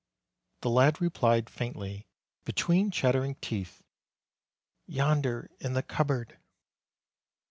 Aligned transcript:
The 0.61 0.71
lad 0.71 0.99
replied 0.99 1.47
faintly, 1.47 2.07
between 2.43 2.89
chattering 2.89 3.35
teeth, 3.35 3.83
"Yonder 4.87 5.51
in 5.59 5.73
the 5.73 5.83
cupboard." 5.83 6.39